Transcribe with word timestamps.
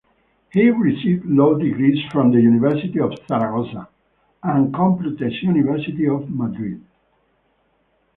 He 0.51 0.67
received 0.71 1.27
law 1.27 1.53
degrees 1.53 2.03
from 2.11 2.31
the 2.31 2.41
University 2.41 2.99
of 2.99 3.11
Zaragoza 3.27 3.87
and 4.41 4.73
Complutense 4.73 5.43
University 5.43 6.07
of 6.09 6.27
Madrid. 6.27 6.83